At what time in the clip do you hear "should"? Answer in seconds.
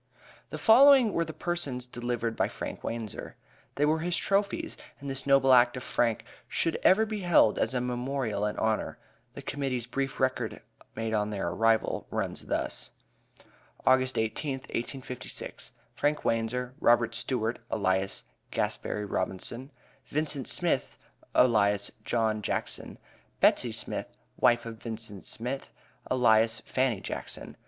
6.47-6.77